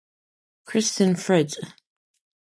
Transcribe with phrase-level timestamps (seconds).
[0.65, 1.53] Christian Frid.